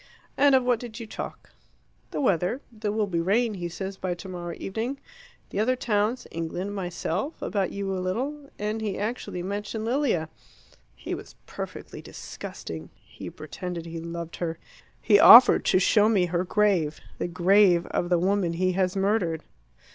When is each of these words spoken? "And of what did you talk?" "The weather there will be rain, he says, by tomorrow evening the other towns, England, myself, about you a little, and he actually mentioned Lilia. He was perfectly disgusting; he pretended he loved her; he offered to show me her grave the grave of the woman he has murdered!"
"And 0.35 0.55
of 0.55 0.63
what 0.63 0.79
did 0.79 0.99
you 0.99 1.05
talk?" 1.05 1.51
"The 2.09 2.19
weather 2.19 2.59
there 2.71 2.91
will 2.91 3.05
be 3.05 3.19
rain, 3.21 3.53
he 3.53 3.69
says, 3.69 3.97
by 3.97 4.15
tomorrow 4.15 4.55
evening 4.57 4.99
the 5.51 5.59
other 5.59 5.75
towns, 5.75 6.25
England, 6.31 6.73
myself, 6.73 7.39
about 7.39 7.71
you 7.71 7.93
a 7.95 8.01
little, 8.01 8.49
and 8.57 8.81
he 8.81 8.97
actually 8.97 9.43
mentioned 9.43 9.85
Lilia. 9.85 10.27
He 10.95 11.13
was 11.13 11.35
perfectly 11.45 12.01
disgusting; 12.01 12.89
he 12.95 13.29
pretended 13.29 13.85
he 13.85 13.99
loved 13.99 14.37
her; 14.37 14.57
he 14.99 15.19
offered 15.19 15.65
to 15.65 15.77
show 15.77 16.09
me 16.09 16.25
her 16.25 16.43
grave 16.43 16.99
the 17.19 17.27
grave 17.27 17.85
of 17.91 18.09
the 18.09 18.17
woman 18.17 18.53
he 18.53 18.71
has 18.71 18.95
murdered!" 18.95 19.43